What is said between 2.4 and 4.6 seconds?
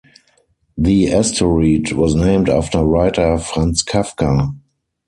after writer Franz Kafka.